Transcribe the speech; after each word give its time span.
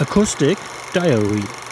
Acoustic 0.00 0.58
Diary 0.92 1.63